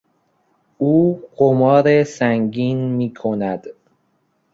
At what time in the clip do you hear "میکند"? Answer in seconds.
2.91-3.67